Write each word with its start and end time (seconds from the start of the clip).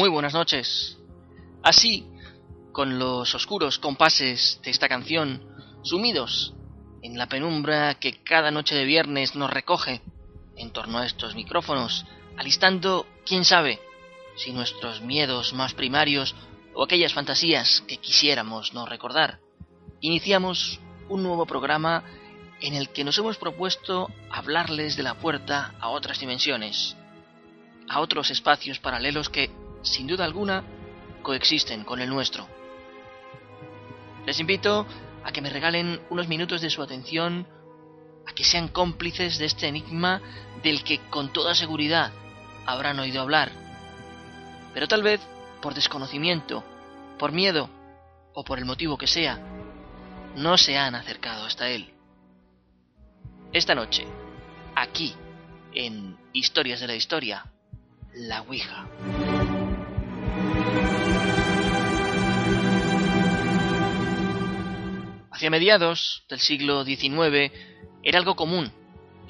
Muy 0.00 0.08
buenas 0.08 0.32
noches. 0.32 0.96
Así, 1.62 2.06
con 2.72 2.98
los 2.98 3.34
oscuros 3.34 3.78
compases 3.78 4.58
de 4.64 4.70
esta 4.70 4.88
canción, 4.88 5.46
sumidos 5.82 6.54
en 7.02 7.18
la 7.18 7.26
penumbra 7.26 7.96
que 7.96 8.22
cada 8.22 8.50
noche 8.50 8.74
de 8.74 8.86
viernes 8.86 9.36
nos 9.36 9.50
recoge 9.50 10.00
en 10.56 10.70
torno 10.70 10.96
a 10.96 11.04
estos 11.04 11.34
micrófonos, 11.34 12.06
alistando, 12.38 13.06
quién 13.26 13.44
sabe, 13.44 13.78
si 14.36 14.54
nuestros 14.54 15.02
miedos 15.02 15.52
más 15.52 15.74
primarios 15.74 16.34
o 16.72 16.82
aquellas 16.82 17.12
fantasías 17.12 17.82
que 17.86 17.98
quisiéramos 17.98 18.72
no 18.72 18.86
recordar, 18.86 19.40
iniciamos 20.00 20.80
un 21.10 21.22
nuevo 21.22 21.44
programa 21.44 22.04
en 22.62 22.72
el 22.72 22.88
que 22.88 23.04
nos 23.04 23.18
hemos 23.18 23.36
propuesto 23.36 24.08
hablarles 24.30 24.96
de 24.96 25.02
la 25.02 25.16
puerta 25.16 25.74
a 25.78 25.90
otras 25.90 26.20
dimensiones, 26.20 26.96
a 27.86 28.00
otros 28.00 28.30
espacios 28.30 28.78
paralelos 28.78 29.28
que, 29.28 29.50
sin 29.82 30.06
duda 30.06 30.24
alguna, 30.24 30.64
coexisten 31.22 31.84
con 31.84 32.00
el 32.00 32.08
nuestro. 32.08 32.46
Les 34.26 34.38
invito 34.40 34.86
a 35.24 35.32
que 35.32 35.40
me 35.40 35.50
regalen 35.50 36.00
unos 36.10 36.28
minutos 36.28 36.60
de 36.60 36.70
su 36.70 36.82
atención, 36.82 37.46
a 38.26 38.32
que 38.32 38.44
sean 38.44 38.68
cómplices 38.68 39.38
de 39.38 39.46
este 39.46 39.68
enigma 39.68 40.20
del 40.62 40.84
que 40.84 40.98
con 41.10 41.32
toda 41.32 41.54
seguridad 41.54 42.12
habrán 42.66 42.98
oído 42.98 43.20
hablar, 43.20 43.50
pero 44.72 44.88
tal 44.88 45.02
vez 45.02 45.20
por 45.60 45.74
desconocimiento, 45.74 46.64
por 47.18 47.32
miedo 47.32 47.68
o 48.34 48.44
por 48.44 48.58
el 48.58 48.64
motivo 48.64 48.96
que 48.96 49.06
sea, 49.06 49.38
no 50.36 50.56
se 50.56 50.78
han 50.78 50.94
acercado 50.94 51.44
hasta 51.44 51.68
él. 51.68 51.92
Esta 53.52 53.74
noche, 53.74 54.06
aquí, 54.76 55.14
en 55.74 56.16
Historias 56.32 56.80
de 56.80 56.86
la 56.86 56.94
Historia, 56.94 57.44
la 58.14 58.42
Ouija. 58.42 58.86
Hacia 65.30 65.50
mediados 65.50 66.24
del 66.28 66.40
siglo 66.40 66.84
XIX 66.84 67.52
era 68.02 68.18
algo 68.18 68.36
común 68.36 68.72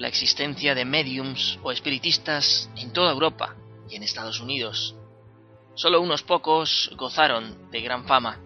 la 0.01 0.07
existencia 0.07 0.73
de 0.73 0.83
mediums 0.83 1.59
o 1.61 1.71
espiritistas 1.71 2.71
en 2.75 2.91
toda 2.91 3.11
Europa 3.11 3.55
y 3.87 3.95
en 3.95 4.03
Estados 4.03 4.39
Unidos. 4.39 4.95
Solo 5.75 6.01
unos 6.01 6.23
pocos 6.23 6.91
gozaron 6.97 7.69
de 7.69 7.81
gran 7.81 8.05
fama. 8.05 8.39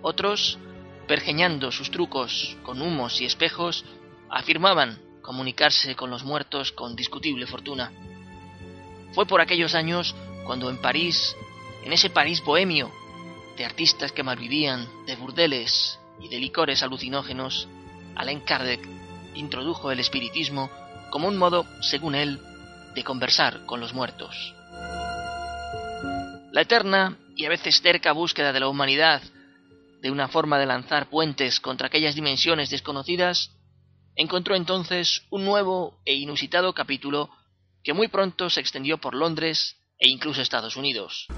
Otros, 0.00 0.58
pergeñando 1.08 1.72
sus 1.72 1.90
trucos 1.90 2.56
con 2.62 2.80
humos 2.80 3.20
y 3.20 3.24
espejos, 3.24 3.84
afirmaban 4.30 5.02
comunicarse 5.22 5.96
con 5.96 6.08
los 6.08 6.22
muertos 6.22 6.70
con 6.70 6.94
discutible 6.94 7.46
fortuna. 7.48 7.92
Fue 9.12 9.26
por 9.26 9.40
aquellos 9.40 9.74
años 9.74 10.14
cuando 10.46 10.70
en 10.70 10.80
París, 10.80 11.36
en 11.84 11.92
ese 11.92 12.10
París 12.10 12.42
bohemio, 12.44 12.90
de 13.56 13.64
artistas 13.64 14.12
que 14.12 14.22
malvivían, 14.22 14.88
de 15.06 15.16
burdeles 15.16 15.98
y 16.20 16.28
de 16.28 16.38
licores 16.38 16.82
alucinógenos, 16.82 17.68
Alain 18.14 18.40
Kardec 18.40 18.80
introdujo 19.34 19.90
el 19.90 20.00
espiritismo 20.00 20.70
como 21.10 21.28
un 21.28 21.36
modo, 21.36 21.66
según 21.80 22.14
él, 22.14 22.40
de 22.94 23.04
conversar 23.04 23.66
con 23.66 23.80
los 23.80 23.94
muertos. 23.94 24.54
La 26.52 26.62
eterna 26.62 27.18
y 27.36 27.46
a 27.46 27.48
veces 27.48 27.80
cerca 27.80 28.12
búsqueda 28.12 28.52
de 28.52 28.60
la 28.60 28.68
humanidad 28.68 29.22
de 30.02 30.10
una 30.10 30.28
forma 30.28 30.58
de 30.58 30.66
lanzar 30.66 31.08
puentes 31.08 31.60
contra 31.60 31.86
aquellas 31.86 32.16
dimensiones 32.16 32.70
desconocidas, 32.70 33.52
encontró 34.16 34.56
entonces 34.56 35.22
un 35.30 35.44
nuevo 35.44 36.00
e 36.04 36.14
inusitado 36.14 36.74
capítulo 36.74 37.30
que 37.84 37.92
muy 37.92 38.08
pronto 38.08 38.50
se 38.50 38.60
extendió 38.60 38.98
por 38.98 39.14
Londres 39.14 39.76
e 39.98 40.08
incluso 40.08 40.42
Estados 40.42 40.76
Unidos. 40.76 41.28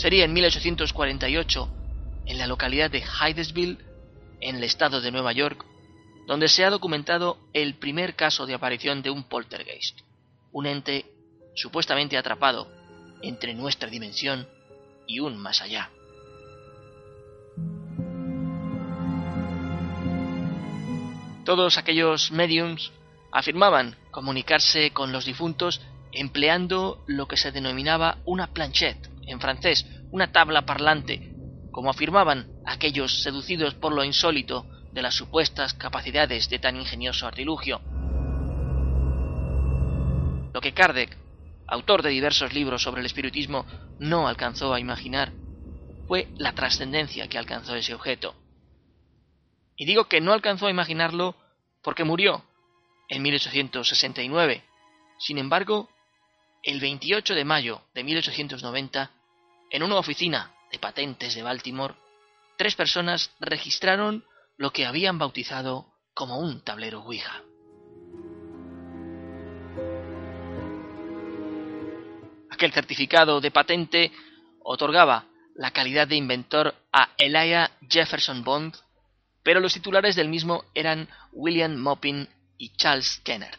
Sería 0.00 0.24
en 0.24 0.32
1848 0.32 1.68
en 2.24 2.38
la 2.38 2.46
localidad 2.46 2.90
de 2.90 3.02
Hydesville, 3.02 3.76
en 4.40 4.56
el 4.56 4.64
estado 4.64 5.02
de 5.02 5.10
Nueva 5.10 5.34
York, 5.34 5.66
donde 6.26 6.48
se 6.48 6.64
ha 6.64 6.70
documentado 6.70 7.36
el 7.52 7.74
primer 7.74 8.16
caso 8.16 8.46
de 8.46 8.54
aparición 8.54 9.02
de 9.02 9.10
un 9.10 9.24
poltergeist, 9.24 10.00
un 10.52 10.64
ente 10.64 11.04
supuestamente 11.54 12.16
atrapado 12.16 12.66
entre 13.20 13.52
nuestra 13.52 13.90
dimensión 13.90 14.48
y 15.06 15.20
un 15.20 15.36
más 15.36 15.60
allá. 15.60 15.90
Todos 21.44 21.76
aquellos 21.76 22.30
mediums 22.30 22.90
afirmaban 23.32 23.96
comunicarse 24.10 24.92
con 24.92 25.12
los 25.12 25.26
difuntos 25.26 25.82
empleando 26.10 27.04
lo 27.06 27.28
que 27.28 27.36
se 27.36 27.52
denominaba 27.52 28.16
una 28.24 28.46
planchette, 28.46 29.09
en 29.26 29.40
francés, 29.40 29.86
una 30.10 30.32
tabla 30.32 30.66
parlante, 30.66 31.34
como 31.70 31.90
afirmaban 31.90 32.48
aquellos 32.66 33.22
seducidos 33.22 33.74
por 33.74 33.92
lo 33.94 34.04
insólito 34.04 34.66
de 34.92 35.02
las 35.02 35.14
supuestas 35.14 35.74
capacidades 35.74 36.48
de 36.50 36.58
tan 36.58 36.76
ingenioso 36.76 37.26
artilugio. 37.26 37.80
Lo 40.52 40.60
que 40.60 40.72
Kardec, 40.72 41.16
autor 41.68 42.02
de 42.02 42.10
diversos 42.10 42.52
libros 42.52 42.82
sobre 42.82 43.00
el 43.00 43.06
espiritismo, 43.06 43.64
no 43.98 44.26
alcanzó 44.26 44.74
a 44.74 44.80
imaginar 44.80 45.32
fue 46.10 46.26
la 46.38 46.52
trascendencia 46.56 47.28
que 47.28 47.38
alcanzó 47.38 47.76
ese 47.76 47.94
objeto. 47.94 48.34
Y 49.76 49.86
digo 49.86 50.08
que 50.08 50.20
no 50.20 50.32
alcanzó 50.32 50.66
a 50.66 50.70
imaginarlo 50.70 51.36
porque 51.84 52.02
murió 52.02 52.44
en 53.08 53.22
1869. 53.22 54.64
Sin 55.20 55.38
embargo, 55.38 55.88
el 56.62 56.80
28 56.80 57.34
de 57.34 57.44
mayo 57.44 57.82
de 57.94 58.04
1890, 58.04 59.10
en 59.70 59.82
una 59.82 59.96
oficina 59.96 60.54
de 60.70 60.78
patentes 60.78 61.34
de 61.34 61.42
Baltimore, 61.42 61.94
tres 62.58 62.74
personas 62.74 63.32
registraron 63.40 64.24
lo 64.56 64.72
que 64.72 64.84
habían 64.84 65.18
bautizado 65.18 65.86
como 66.12 66.38
un 66.38 66.62
tablero 66.62 67.00
Ouija. 67.02 67.42
Aquel 72.50 72.72
certificado 72.72 73.40
de 73.40 73.50
patente 73.50 74.12
otorgaba 74.62 75.24
la 75.54 75.70
calidad 75.70 76.06
de 76.06 76.16
inventor 76.16 76.74
a 76.92 77.10
Elijah 77.16 77.70
Jefferson 77.88 78.44
Bond, 78.44 78.76
pero 79.42 79.60
los 79.60 79.72
titulares 79.72 80.14
del 80.14 80.28
mismo 80.28 80.64
eran 80.74 81.08
William 81.32 81.74
Moppin 81.76 82.28
y 82.58 82.76
Charles 82.76 83.20
Kenner. 83.24 83.58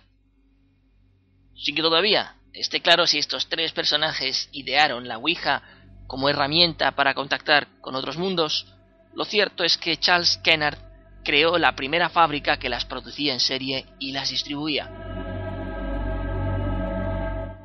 Sin 1.55 1.75
que 1.75 1.81
todavía 1.81 2.35
esté 2.53 2.81
claro 2.81 3.07
si 3.07 3.17
estos 3.17 3.47
tres 3.47 3.71
personajes 3.71 4.49
idearon 4.51 5.07
la 5.07 5.17
Ouija 5.17 5.61
como 6.07 6.29
herramienta 6.29 6.91
para 6.91 7.13
contactar 7.13 7.67
con 7.79 7.95
otros 7.95 8.17
mundos, 8.17 8.67
lo 9.13 9.25
cierto 9.25 9.63
es 9.63 9.77
que 9.77 9.97
Charles 9.97 10.39
Kennard 10.43 10.77
creó 11.23 11.57
la 11.57 11.75
primera 11.75 12.09
fábrica 12.09 12.57
que 12.57 12.69
las 12.69 12.85
producía 12.85 13.33
en 13.33 13.39
serie 13.39 13.85
y 13.99 14.11
las 14.11 14.29
distribuía. 14.29 14.89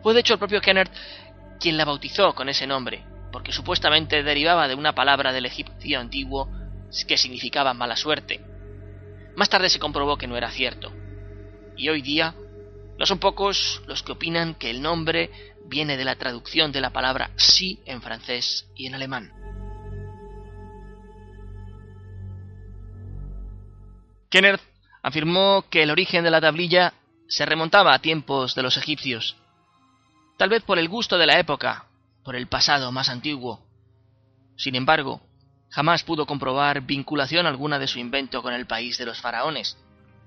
Fue 0.03 0.15
de 0.15 0.21
hecho 0.21 0.35
el 0.35 0.39
propio 0.39 0.61
Kennard 0.61 0.91
quien 1.59 1.77
la 1.77 1.85
bautizó 1.85 2.35
con 2.35 2.49
ese 2.49 2.67
nombre, 2.67 3.03
porque 3.33 3.53
supuestamente 3.53 4.23
derivaba 4.23 4.69
de 4.69 4.75
una 4.75 4.95
palabra 4.95 5.33
del 5.33 5.47
egipcio 5.47 5.99
antiguo 5.99 6.49
que 7.09 7.17
significaba 7.17 7.75
mala 7.75 7.97
suerte. 7.97 8.41
Más 9.35 9.49
tarde 9.49 9.69
se 9.69 9.79
comprobó 9.79 10.17
que 10.17 10.27
no 10.27 10.37
era 10.37 10.51
cierto. 10.51 10.93
Y 11.77 11.89
hoy 11.89 12.03
día 12.03 12.35
no 12.99 13.07
son 13.07 13.19
pocos 13.19 13.83
los 13.87 14.03
que 14.03 14.13
opinan 14.13 14.55
que 14.55 14.71
el 14.71 14.81
nombre 14.81 15.31
viene 15.67 15.97
de 15.97 16.05
la 16.05 16.17
traducción 16.17 16.73
de 16.73 16.81
la 16.81 16.91
palabra 16.91 17.31
sí 17.37 17.81
en 17.85 18.01
francés 18.01 18.67
y 18.75 18.87
en 18.87 18.95
alemán. 18.95 19.33
Kenneth 24.31 24.61
afirmó 25.03 25.65
que 25.71 25.83
el 25.83 25.91
origen 25.91 26.25
de 26.25 26.31
la 26.31 26.41
tablilla 26.41 26.95
se 27.29 27.47
remontaba 27.47 27.95
a 27.95 28.01
tiempos 28.01 28.55
de 28.55 28.63
los 28.63 28.77
egipcios, 28.77 29.37
tal 30.37 30.49
vez 30.49 30.63
por 30.63 30.79
el 30.79 30.89
gusto 30.89 31.19
de 31.19 31.27
la 31.27 31.39
época, 31.39 31.87
por 32.25 32.37
el 32.37 32.47
pasado 32.47 32.93
más 32.93 33.09
antiguo. 33.09 33.65
Sin 34.57 34.75
embargo, 34.75 35.21
jamás 35.71 36.03
pudo 36.03 36.27
comprobar 36.27 36.81
vinculación 36.83 37.47
alguna 37.47 37.79
de 37.79 37.89
su 37.89 37.99
invento 37.99 38.43
con 38.43 38.53
el 38.55 38.67
país 38.67 38.99
de 38.99 39.07
los 39.07 39.21
faraones, 39.21 39.77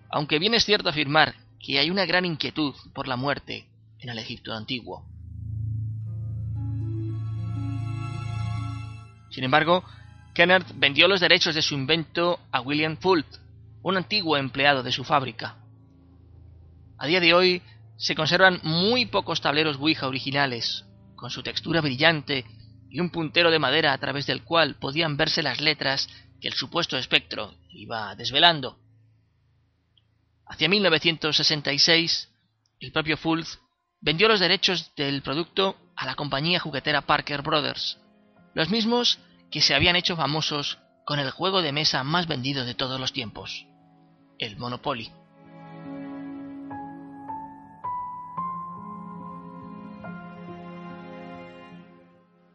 aunque 0.10 0.39
bien 0.39 0.54
es 0.54 0.65
cierto 0.65 0.89
afirmar 0.89 1.36
que 1.59 1.79
hay 1.79 1.89
una 1.89 2.06
gran 2.06 2.25
inquietud 2.25 2.73
por 2.94 3.07
la 3.07 3.15
muerte 3.15 3.67
en 4.00 4.09
el 4.09 4.19
Egipto 4.19 4.53
antiguo. 4.53 5.06
Sin 9.29 9.44
embargo, 9.44 9.83
Kenneth 10.33 10.73
vendió 10.75 11.07
los 11.07 11.19
derechos 11.19 11.56
de 11.56 11.61
su 11.61 11.75
invento 11.75 12.39
a 12.51 12.61
William 12.61 12.97
Fult, 12.97 13.27
un 13.81 13.97
antiguo 13.97 14.38
empleado 14.38 14.83
de 14.83 14.91
su 14.91 15.03
fábrica. 15.03 15.57
A 16.97 17.07
día 17.07 17.19
de 17.19 17.33
hoy 17.33 17.62
se 17.97 18.15
conservan 18.15 18.59
muy 18.63 19.05
pocos 19.05 19.41
tableros 19.41 19.77
Ouija 19.77 20.07
originales, 20.07 20.85
con 21.15 21.29
su 21.29 21.44
textura 21.44 21.81
brillante 21.81 22.45
y 22.89 23.00
un 23.00 23.09
puntero 23.09 23.51
de 23.51 23.59
madera 23.59 23.94
a 23.94 23.97
través 23.97 24.25
del 24.25 24.44
cual 24.44 24.75
podían 24.75 25.17
verse 25.17 25.44
las 25.44 25.62
letras 25.62 26.09
que 26.41 26.47
el 26.47 26.53
supuesto 26.53 26.97
espectro 26.97 27.53
iba 27.69 28.15
desvelando. 28.15 28.79
Hacia 30.50 30.68
1966, 30.68 32.28
el 32.80 32.92
propio 32.92 33.18
Fultz 33.18 33.60
vendió 34.01 34.28
los 34.28 34.40
derechos 34.40 34.92
del 34.96 35.22
producto 35.22 35.78
a 35.96 36.07
la 36.07 36.16
compañía 36.16 36.60
juguetera 36.60 37.01
Parker 37.01 37.44
Brothers, 37.44 38.00
los 38.56 38.69
mismos 38.69 39.19
que 39.51 39.62
se 39.62 39.75
habían 39.75 39.96
hecho 39.96 40.16
famosos 40.16 40.80
con 41.06 41.19
el 41.19 41.30
juego 41.30 41.62
de 41.62 41.72
mesa 41.72 42.04
más 42.04 42.28
vendido 42.28 42.66
de 42.66 42.74
todos 42.74 43.00
los 43.00 43.13
tiempos, 43.13 43.68
el 44.40 44.57
Monopoly. 44.57 45.12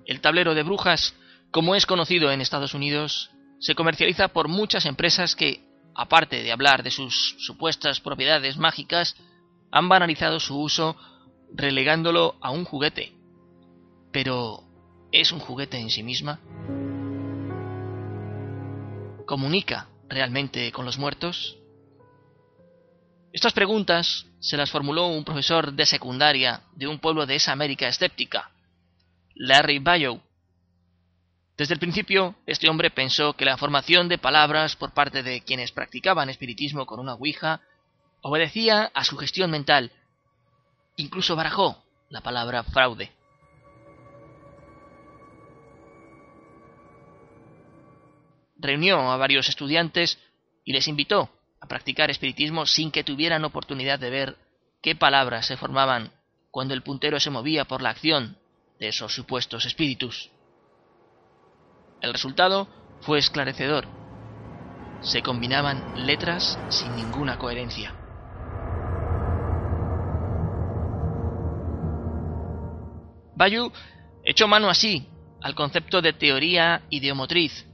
El 0.04 0.20
tablero 0.20 0.54
de 0.54 0.62
brujas, 0.64 1.14
como 1.52 1.76
es 1.76 1.86
conocido 1.86 2.32
en 2.32 2.40
Estados 2.40 2.74
Unidos, 2.74 3.30
se 3.60 3.74
comercializa 3.76 4.28
por 4.28 4.48
muchas 4.48 4.84
empresas 4.84 5.36
que, 5.36 5.63
aparte 5.94 6.42
de 6.42 6.52
hablar 6.52 6.82
de 6.82 6.90
sus 6.90 7.36
supuestas 7.38 8.00
propiedades 8.00 8.56
mágicas, 8.56 9.16
han 9.70 9.88
banalizado 9.88 10.40
su 10.40 10.60
uso 10.60 10.96
relegándolo 11.52 12.36
a 12.40 12.50
un 12.50 12.64
juguete. 12.64 13.12
Pero, 14.12 14.64
¿es 15.12 15.32
un 15.32 15.40
juguete 15.40 15.78
en 15.78 15.90
sí 15.90 16.02
misma? 16.02 16.40
¿Comunica 19.26 19.88
realmente 20.08 20.70
con 20.72 20.84
los 20.84 20.98
muertos? 20.98 21.58
Estas 23.32 23.52
preguntas 23.52 24.26
se 24.38 24.56
las 24.56 24.70
formuló 24.70 25.08
un 25.08 25.24
profesor 25.24 25.72
de 25.72 25.86
secundaria 25.86 26.60
de 26.76 26.86
un 26.86 27.00
pueblo 27.00 27.26
de 27.26 27.34
esa 27.34 27.50
América 27.50 27.88
escéptica, 27.88 28.52
Larry 29.34 29.80
Bayo. 29.80 30.20
Desde 31.56 31.74
el 31.74 31.80
principio, 31.80 32.34
este 32.46 32.68
hombre 32.68 32.90
pensó 32.90 33.34
que 33.34 33.44
la 33.44 33.56
formación 33.56 34.08
de 34.08 34.18
palabras 34.18 34.74
por 34.74 34.92
parte 34.92 35.22
de 35.22 35.42
quienes 35.42 35.70
practicaban 35.70 36.28
espiritismo 36.28 36.84
con 36.84 36.98
una 36.98 37.14
ouija 37.14 37.60
obedecía 38.22 38.90
a 38.92 39.04
su 39.04 39.16
gestión 39.16 39.52
mental. 39.52 39.92
Incluso 40.96 41.36
barajó 41.36 41.84
la 42.08 42.22
palabra 42.22 42.64
fraude. 42.64 43.12
Reunió 48.56 49.12
a 49.12 49.16
varios 49.16 49.48
estudiantes 49.48 50.18
y 50.64 50.72
les 50.72 50.88
invitó 50.88 51.30
a 51.60 51.68
practicar 51.68 52.10
espiritismo 52.10 52.66
sin 52.66 52.90
que 52.90 53.04
tuvieran 53.04 53.44
oportunidad 53.44 54.00
de 54.00 54.10
ver 54.10 54.36
qué 54.82 54.96
palabras 54.96 55.46
se 55.46 55.56
formaban 55.56 56.12
cuando 56.50 56.74
el 56.74 56.82
puntero 56.82 57.20
se 57.20 57.30
movía 57.30 57.64
por 57.64 57.80
la 57.80 57.90
acción 57.90 58.38
de 58.80 58.88
esos 58.88 59.14
supuestos 59.14 59.66
espíritus. 59.66 60.30
El 62.04 62.12
resultado 62.12 62.68
fue 63.00 63.18
esclarecedor. 63.18 63.86
Se 65.00 65.22
combinaban 65.22 65.82
letras 66.06 66.58
sin 66.68 66.94
ninguna 66.94 67.38
coherencia. 67.38 67.94
Bayu 73.34 73.72
echó 74.22 74.46
mano 74.46 74.68
así 74.68 75.08
al 75.40 75.54
concepto 75.54 76.02
de 76.02 76.12
teoría 76.12 76.82
ideomotriz, 76.90 77.64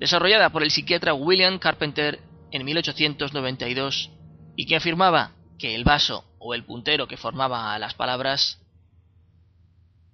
desarrollada 0.00 0.48
por 0.48 0.62
el 0.62 0.70
psiquiatra 0.70 1.12
William 1.12 1.58
Carpenter 1.58 2.20
en 2.52 2.64
1892, 2.64 4.10
y 4.56 4.64
que 4.64 4.76
afirmaba 4.76 5.32
que 5.58 5.74
el 5.74 5.84
vaso 5.84 6.24
o 6.38 6.54
el 6.54 6.64
puntero 6.64 7.06
que 7.06 7.18
formaba 7.18 7.78
las 7.78 7.92
palabras 7.92 8.63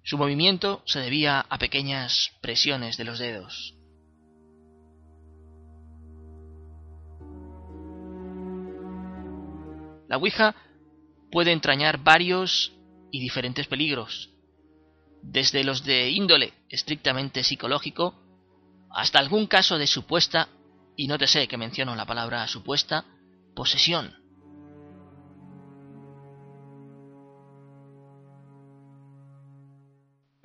su 0.02 0.16
movimiento 0.18 0.82
se 0.86 1.00
debía 1.00 1.40
a 1.40 1.58
pequeñas 1.58 2.32
presiones 2.40 2.96
de 2.96 3.04
los 3.04 3.18
dedos. 3.18 3.74
La 10.08 10.16
Ouija 10.16 10.56
puede 11.30 11.52
entrañar 11.52 12.02
varios 12.02 12.72
y 13.12 13.20
diferentes 13.20 13.66
peligros, 13.68 14.30
desde 15.22 15.62
los 15.62 15.84
de 15.84 16.10
índole 16.10 16.52
estrictamente 16.68 17.44
psicológico 17.44 18.14
hasta 18.90 19.20
algún 19.20 19.46
caso 19.46 19.78
de 19.78 19.86
supuesta, 19.86 20.48
y 20.96 21.06
no 21.06 21.16
te 21.16 21.28
sé 21.28 21.46
que 21.46 21.56
menciono 21.56 21.94
la 21.94 22.06
palabra 22.06 22.46
supuesta, 22.48 23.04
posesión. 23.54 24.19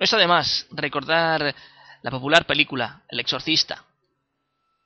Es 0.06 0.14
además 0.14 0.68
recordar 0.70 1.52
la 2.00 2.10
popular 2.12 2.46
película 2.46 3.02
El 3.08 3.18
Exorcista. 3.18 3.86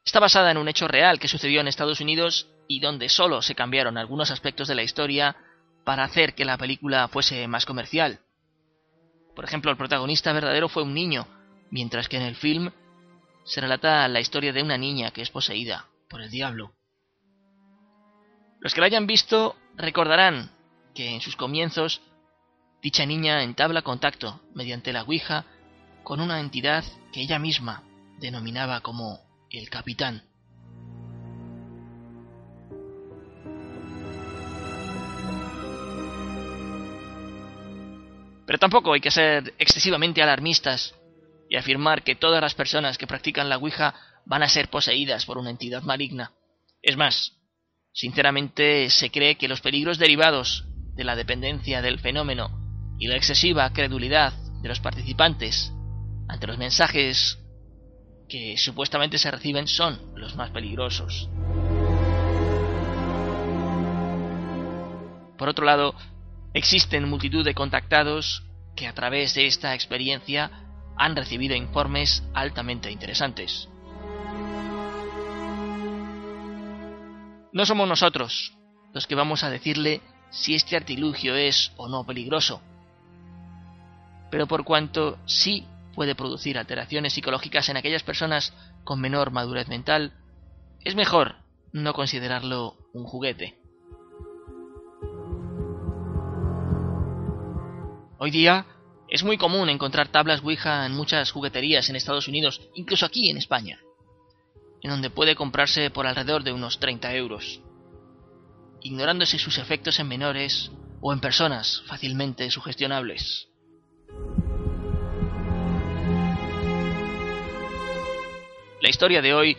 Está 0.02 0.18
basada 0.18 0.50
en 0.50 0.56
un 0.56 0.66
hecho 0.66 0.88
real 0.88 1.20
que 1.20 1.28
sucedió 1.28 1.60
en 1.60 1.68
Estados 1.68 2.00
Unidos 2.00 2.48
y 2.68 2.80
donde 2.80 3.10
solo 3.10 3.42
se 3.42 3.54
cambiaron 3.54 3.98
algunos 3.98 4.30
aspectos 4.30 4.66
de 4.66 4.76
la 4.76 4.82
historia 4.82 5.36
para 5.84 6.04
hacer 6.04 6.34
que 6.34 6.46
la 6.46 6.56
película 6.56 7.06
fuese 7.08 7.46
más 7.48 7.66
comercial. 7.66 8.20
Por 9.36 9.44
ejemplo, 9.44 9.70
el 9.70 9.76
protagonista 9.76 10.32
verdadero 10.32 10.70
fue 10.70 10.84
un 10.84 10.94
niño, 10.94 11.26
mientras 11.70 12.08
que 12.08 12.16
en 12.16 12.22
el 12.22 12.36
film 12.36 12.70
se 13.44 13.60
relata 13.60 14.08
la 14.08 14.20
historia 14.20 14.54
de 14.54 14.62
una 14.62 14.78
niña 14.78 15.10
que 15.10 15.20
es 15.20 15.28
poseída 15.28 15.84
por 16.08 16.22
el 16.22 16.30
diablo. 16.30 16.72
Los 18.58 18.72
que 18.72 18.80
la 18.80 18.86
hayan 18.86 19.06
visto 19.06 19.54
recordarán 19.76 20.50
que 20.94 21.10
en 21.10 21.20
sus 21.20 21.36
comienzos 21.36 22.00
Dicha 22.82 23.04
niña 23.04 23.42
entabla 23.42 23.82
contacto 23.82 24.40
mediante 24.54 24.92
la 24.92 25.02
Ouija 25.02 25.44
con 26.02 26.20
una 26.20 26.40
entidad 26.40 26.82
que 27.12 27.20
ella 27.20 27.38
misma 27.38 27.82
denominaba 28.18 28.80
como 28.80 29.20
el 29.50 29.68
capitán. 29.68 30.22
Pero 38.46 38.58
tampoco 38.58 38.94
hay 38.94 39.00
que 39.00 39.10
ser 39.10 39.54
excesivamente 39.58 40.22
alarmistas 40.22 40.94
y 41.50 41.56
afirmar 41.56 42.02
que 42.02 42.16
todas 42.16 42.40
las 42.40 42.54
personas 42.54 42.96
que 42.96 43.06
practican 43.06 43.50
la 43.50 43.58
Ouija 43.58 43.94
van 44.24 44.42
a 44.42 44.48
ser 44.48 44.70
poseídas 44.70 45.26
por 45.26 45.36
una 45.36 45.50
entidad 45.50 45.82
maligna. 45.82 46.32
Es 46.80 46.96
más, 46.96 47.36
sinceramente 47.92 48.88
se 48.88 49.10
cree 49.10 49.36
que 49.36 49.48
los 49.48 49.60
peligros 49.60 49.98
derivados 49.98 50.64
de 50.94 51.04
la 51.04 51.14
dependencia 51.14 51.82
del 51.82 52.00
fenómeno 52.00 52.59
y 53.00 53.08
la 53.08 53.16
excesiva 53.16 53.72
credulidad 53.72 54.34
de 54.62 54.68
los 54.68 54.78
participantes 54.78 55.72
ante 56.28 56.46
los 56.46 56.58
mensajes 56.58 57.38
que 58.28 58.56
supuestamente 58.58 59.18
se 59.18 59.30
reciben 59.30 59.66
son 59.66 59.98
los 60.14 60.36
más 60.36 60.50
peligrosos. 60.50 61.28
Por 65.36 65.48
otro 65.48 65.64
lado, 65.64 65.94
existen 66.52 67.08
multitud 67.08 67.42
de 67.42 67.54
contactados 67.54 68.44
que 68.76 68.86
a 68.86 68.92
través 68.92 69.34
de 69.34 69.46
esta 69.46 69.74
experiencia 69.74 70.50
han 70.96 71.16
recibido 71.16 71.56
informes 71.56 72.22
altamente 72.34 72.90
interesantes. 72.90 73.66
No 77.52 77.64
somos 77.64 77.88
nosotros 77.88 78.52
los 78.92 79.06
que 79.06 79.14
vamos 79.14 79.42
a 79.42 79.50
decirle 79.50 80.02
si 80.30 80.54
este 80.54 80.76
artilugio 80.76 81.34
es 81.34 81.72
o 81.76 81.88
no 81.88 82.04
peligroso, 82.04 82.62
pero 84.30 84.46
por 84.46 84.64
cuanto 84.64 85.18
sí 85.26 85.66
puede 85.94 86.14
producir 86.14 86.56
alteraciones 86.58 87.12
psicológicas 87.12 87.68
en 87.68 87.76
aquellas 87.76 88.02
personas 88.02 88.54
con 88.84 89.00
menor 89.00 89.30
madurez 89.32 89.68
mental, 89.68 90.12
es 90.84 90.94
mejor 90.94 91.36
no 91.72 91.92
considerarlo 91.92 92.76
un 92.92 93.04
juguete. 93.04 93.58
Hoy 98.18 98.30
día 98.30 98.66
es 99.08 99.24
muy 99.24 99.38
común 99.38 99.68
encontrar 99.68 100.08
tablas 100.08 100.42
Ouija 100.42 100.86
en 100.86 100.94
muchas 100.94 101.32
jugueterías 101.32 101.88
en 101.88 101.96
Estados 101.96 102.28
Unidos, 102.28 102.60
incluso 102.74 103.06
aquí 103.06 103.30
en 103.30 103.38
España, 103.38 103.80
en 104.82 104.90
donde 104.90 105.10
puede 105.10 105.34
comprarse 105.34 105.90
por 105.90 106.06
alrededor 106.06 106.44
de 106.44 106.52
unos 106.52 106.78
30 106.78 107.14
euros. 107.14 107.60
ignorándose 108.82 109.38
sus 109.38 109.58
efectos 109.58 110.00
en 110.00 110.08
menores 110.08 110.70
o 111.02 111.12
en 111.12 111.20
personas 111.20 111.82
fácilmente 111.86 112.50
sugestionables. 112.50 113.49
La 118.90 118.92
historia 118.92 119.22
de 119.22 119.32
hoy 119.32 119.56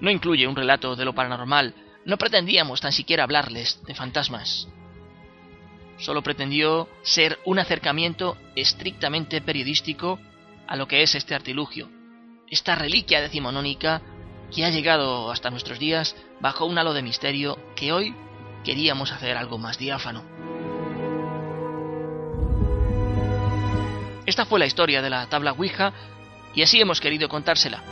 no 0.00 0.12
incluye 0.12 0.46
un 0.46 0.54
relato 0.54 0.94
de 0.94 1.04
lo 1.04 1.12
paranormal, 1.12 1.74
no 2.04 2.16
pretendíamos 2.16 2.80
tan 2.80 2.92
siquiera 2.92 3.24
hablarles 3.24 3.84
de 3.84 3.96
fantasmas. 3.96 4.68
Solo 5.98 6.22
pretendió 6.22 6.88
ser 7.02 7.40
un 7.44 7.58
acercamiento 7.58 8.36
estrictamente 8.54 9.40
periodístico 9.40 10.20
a 10.68 10.76
lo 10.76 10.86
que 10.86 11.02
es 11.02 11.16
este 11.16 11.34
artilugio, 11.34 11.90
esta 12.48 12.76
reliquia 12.76 13.20
decimonónica 13.20 14.02
que 14.54 14.64
ha 14.64 14.70
llegado 14.70 15.32
hasta 15.32 15.50
nuestros 15.50 15.80
días 15.80 16.14
bajo 16.40 16.64
un 16.64 16.78
halo 16.78 16.94
de 16.94 17.02
misterio 17.02 17.58
que 17.74 17.92
hoy 17.92 18.14
queríamos 18.62 19.10
hacer 19.10 19.36
algo 19.36 19.58
más 19.58 19.78
diáfano. 19.78 20.22
Esta 24.26 24.46
fue 24.46 24.60
la 24.60 24.66
historia 24.66 25.02
de 25.02 25.10
la 25.10 25.26
tabla 25.26 25.50
Ouija 25.50 25.92
y 26.54 26.62
así 26.62 26.80
hemos 26.80 27.00
querido 27.00 27.28
contársela. 27.28 27.82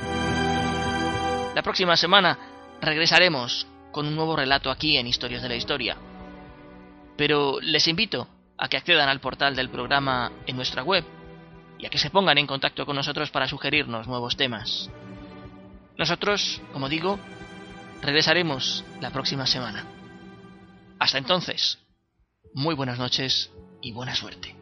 La 1.55 1.63
próxima 1.63 1.97
semana 1.97 2.39
regresaremos 2.81 3.67
con 3.91 4.07
un 4.07 4.17
nuevo 4.17 4.37
relato 4.37 4.71
aquí 4.71 4.97
en 4.97 5.07
Historias 5.07 5.43
de 5.43 5.49
la 5.51 5.57
Historia. 5.57 5.97
Pero 7.17 7.61
les 7.61 7.87
invito 7.89 8.27
a 8.57 8.69
que 8.69 8.79
accedan 8.79 9.09
al 9.09 9.21
portal 9.21 9.55
del 9.55 9.69
programa 9.69 10.33
en 10.47 10.57
nuestra 10.57 10.83
web 10.83 11.05
y 11.79 11.87
a 11.87 11.91
que 11.91 11.99
se 11.99 12.11
pongan 12.11 12.39
en 12.39 12.47
contacto 12.47 12.87
con 12.87 12.97
nosotros 12.97 13.31
para 13.31 13.49
sugerirnos 13.49 14.07
nuevos 14.07 14.37
temas. 14.37 14.91
Nosotros, 15.99 16.63
como 16.73 16.89
digo, 16.89 17.19
regresaremos 18.01 18.85
la 19.01 19.11
próxima 19.11 19.47
semana. 19.47 19.85
Hasta 20.99 21.19
entonces, 21.19 21.79
muy 22.55 22.75
buenas 22.75 22.99
noches 22.99 23.51
y 23.83 23.93
buena 23.93 24.15
suerte. 24.15 24.62